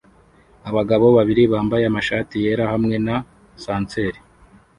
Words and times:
Abagabo 0.69 1.05
babiri 1.17 1.43
bambaye 1.53 1.83
amashati 1.87 2.35
yera 2.43 2.65
hamwe 2.73 2.95
na 3.05 3.15
sanseri 3.63 4.19